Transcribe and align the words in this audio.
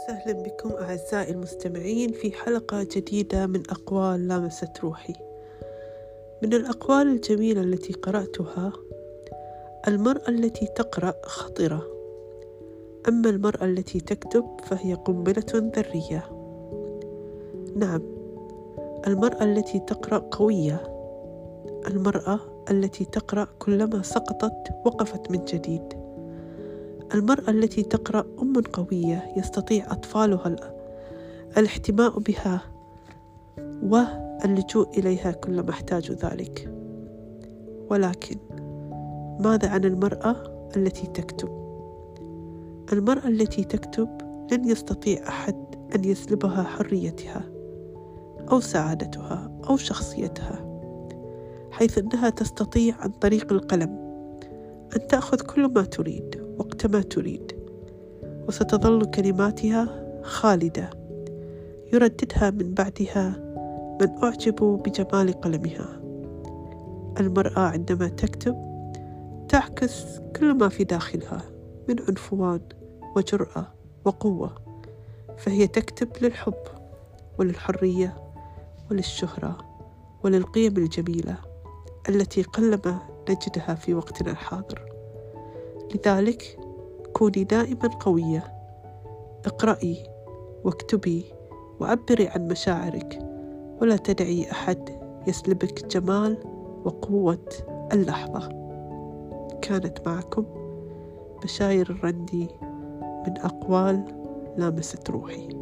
وسهلا 0.00 0.32
بكم 0.32 0.72
أعزائي 0.72 1.32
المستمعين 1.32 2.12
في 2.12 2.32
حلقة 2.32 2.82
جديدة 2.82 3.46
من 3.46 3.62
أقوال 3.70 4.28
لامست 4.28 4.80
روحي. 4.82 5.12
من 6.42 6.52
الأقوال 6.54 7.06
الجميلة 7.06 7.60
التي 7.60 7.92
قرأتها 7.92 8.72
المرأة 9.88 10.28
التي 10.28 10.66
تقرأ 10.66 11.14
خطرة. 11.22 11.86
أما 13.08 13.30
المرأة 13.30 13.64
التي 13.64 14.00
تكتب 14.00 14.44
فهي 14.64 14.94
قنبلة 14.94 15.46
ذرية. 15.54 16.24
نعم 17.76 18.02
المرأة 19.06 19.44
التي 19.44 19.78
تقرأ 19.78 20.18
قوية. 20.18 20.82
المرأة 21.86 22.40
التي 22.70 23.04
تقرأ 23.04 23.48
كلما 23.58 24.02
سقطت 24.02 24.68
وقفت 24.84 25.30
من 25.30 25.44
جديد. 25.44 25.99
المرأة 27.14 27.50
التي 27.50 27.82
تقرأ 27.82 28.26
أم 28.42 28.52
قوية 28.52 29.32
يستطيع 29.36 29.92
أطفالها 29.92 30.56
الاحتماء 31.58 32.18
بها 32.18 32.62
واللجوء 33.82 34.98
إليها 34.98 35.32
كلما 35.32 35.70
احتاجوا 35.70 36.16
ذلك. 36.16 36.74
ولكن 37.90 38.36
ماذا 39.40 39.68
عن 39.68 39.84
المرأة 39.84 40.36
التي 40.76 41.06
تكتب؟ 41.06 41.48
المرأة 42.92 43.28
التي 43.28 43.64
تكتب 43.64 44.08
لن 44.52 44.68
يستطيع 44.68 45.28
أحد 45.28 45.56
أن 45.94 46.04
يسلبها 46.04 46.62
حريتها 46.62 47.44
أو 48.50 48.60
سعادتها 48.60 49.50
أو 49.68 49.76
شخصيتها 49.76 50.70
حيث 51.70 51.98
أنها 51.98 52.30
تستطيع 52.30 52.94
عن 53.00 53.10
طريق 53.10 53.52
القلم 53.52 53.90
أن 54.96 55.06
تأخذ 55.06 55.40
كل 55.40 55.72
ما 55.72 55.82
تريد. 55.82 56.39
وقت 56.80 56.92
ما 56.92 57.02
تريد. 57.02 57.52
وستظل 58.48 59.04
كلماتها 59.04 60.04
خالدة. 60.22 60.90
يرددها 61.92 62.50
من 62.50 62.74
بعدها 62.74 63.28
من 64.00 64.24
أعجب 64.24 64.54
بجمال 64.54 65.40
قلمها. 65.40 66.00
المرأة 67.20 67.60
عندما 67.60 68.08
تكتب 68.08 68.56
تعكس 69.48 70.04
كل 70.36 70.54
ما 70.54 70.68
في 70.68 70.84
داخلها 70.84 71.42
من 71.88 71.96
عنفوان 72.08 72.60
وجرأة 73.16 73.66
وقوة. 74.04 74.54
فهي 75.38 75.66
تكتب 75.66 76.08
للحب 76.22 76.62
وللحرية 77.38 78.16
وللشهرة 78.90 79.58
وللقيم 80.24 80.76
الجميلة 80.76 81.36
التي 82.08 82.42
قلما 82.42 82.98
نجدها 83.30 83.74
في 83.74 83.94
وقتنا 83.94 84.30
الحاضر. 84.30 84.90
لذلك 85.94 86.69
كوني 87.20 87.44
دائما 87.44 87.88
قوية. 88.00 88.44
اقرأي 89.46 90.04
واكتبي 90.64 91.24
وعبري 91.80 92.28
عن 92.28 92.48
مشاعرك 92.48 93.18
ولا 93.82 93.96
تدعي 93.96 94.50
أحد 94.50 94.90
يسلبك 95.26 95.86
جمال 95.86 96.38
وقوة 96.84 97.48
اللحظة. 97.92 98.48
كانت 99.62 100.08
معكم 100.08 100.44
بشاير 101.42 101.90
الرندي 101.90 102.48
من 103.02 103.38
أقوال 103.38 104.04
لامست 104.56 105.10
روحي. 105.10 105.59